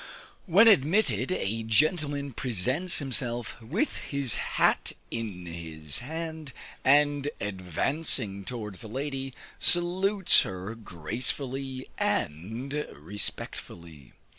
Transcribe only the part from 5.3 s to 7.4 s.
his hand, and